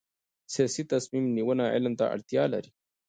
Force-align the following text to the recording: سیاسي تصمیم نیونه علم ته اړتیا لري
سیاسي 0.53 0.83
تصمیم 0.93 1.25
نیونه 1.35 1.65
علم 1.75 1.93
ته 1.99 2.05
اړتیا 2.15 2.43
لري 2.53 2.71